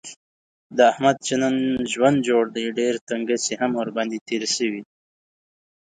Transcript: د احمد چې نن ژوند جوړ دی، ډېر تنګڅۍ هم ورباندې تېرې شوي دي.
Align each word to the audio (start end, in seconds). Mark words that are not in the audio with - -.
د 0.77 0.79
احمد 0.91 1.17
چې 1.25 1.33
نن 1.41 1.55
ژوند 1.91 2.17
جوړ 2.27 2.43
دی، 2.55 2.65
ډېر 2.79 2.93
تنګڅۍ 3.09 3.53
هم 3.61 3.71
ورباندې 3.81 4.23
تېرې 4.27 4.49
شوي 4.55 4.69
دي. 4.75 4.83